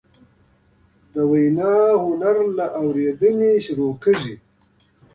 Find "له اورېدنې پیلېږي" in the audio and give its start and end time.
2.57-4.35